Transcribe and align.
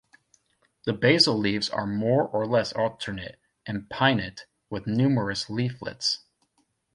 The 0.87 0.93
basal 0.93 1.37
leaves 1.37 1.69
are 1.69 1.85
more 1.85 2.23
or 2.27 2.47
less 2.47 2.73
alternate, 2.73 3.39
and 3.67 3.87
pinnate, 3.87 4.47
with 4.67 4.87
numerous 4.87 5.47
leaflets. 5.47 6.21